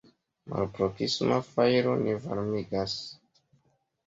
[0.53, 2.97] Malproksima fajro ne varmigas.